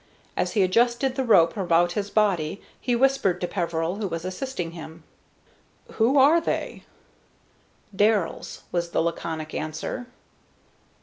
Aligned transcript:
As 0.35 0.53
he 0.53 0.63
adjusted 0.63 1.13
the 1.13 1.23
rope 1.23 1.55
about 1.55 1.91
his 1.91 2.09
body, 2.09 2.59
he 2.81 2.95
whispered 2.95 3.39
to 3.39 3.47
Peveril, 3.47 3.97
who 3.97 4.07
was 4.07 4.25
assisting 4.25 4.71
him: 4.71 5.03
"Who 5.91 6.17
are 6.17 6.41
they?" 6.41 6.85
"Darrells," 7.95 8.63
was 8.71 8.89
the 8.89 9.01
laconic 9.03 9.53
answer. 9.53 10.07